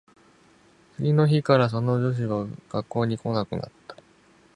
[0.97, 3.95] 次の日からその女子は学校に来なくなった